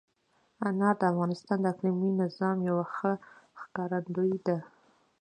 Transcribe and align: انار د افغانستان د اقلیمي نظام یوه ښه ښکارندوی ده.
انار 0.67 0.95
د 1.01 1.03
افغانستان 1.11 1.57
د 1.61 1.65
اقلیمي 1.73 2.11
نظام 2.21 2.57
یوه 2.69 2.85
ښه 2.95 3.11
ښکارندوی 3.61 4.33
ده. 4.45 4.57